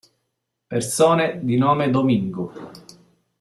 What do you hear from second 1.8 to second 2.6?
Domingo